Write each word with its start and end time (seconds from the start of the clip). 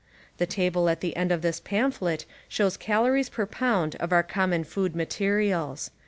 The 0.39 0.47
table 0.47 0.89
at 0.89 1.01
the 1.01 1.15
end 1.15 1.31
of 1.31 1.43
this 1.43 1.59
pamphlet 1.59 2.25
shows 2.49 2.75
calories 2.75 3.29
per 3.29 3.45
jiound 3.45 3.93
of 3.97 4.11
our 4.11 4.23
common 4.23 4.63
food 4.63 4.95
materials. 4.95 5.91